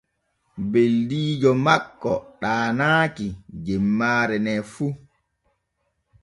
Beldiijo 0.71 1.51
makko 1.65 2.13
ɗaanaaki 2.41 3.27
jemmaare 3.65 4.37
ne 4.45 4.53
fu. 4.71 4.85